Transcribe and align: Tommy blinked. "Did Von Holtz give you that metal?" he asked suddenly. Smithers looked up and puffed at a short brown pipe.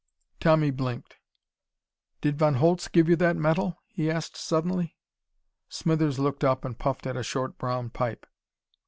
Tommy 0.39 0.71
blinked. 0.71 1.17
"Did 2.21 2.39
Von 2.39 2.55
Holtz 2.55 2.87
give 2.87 3.07
you 3.07 3.15
that 3.17 3.35
metal?" 3.35 3.77
he 3.87 4.09
asked 4.09 4.35
suddenly. 4.35 4.97
Smithers 5.69 6.17
looked 6.17 6.43
up 6.43 6.65
and 6.65 6.75
puffed 6.75 7.05
at 7.05 7.15
a 7.17 7.21
short 7.21 7.59
brown 7.59 7.91
pipe. 7.91 8.25